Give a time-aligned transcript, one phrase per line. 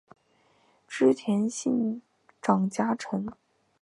[0.87, 2.01] 织田信
[2.41, 3.27] 长家臣。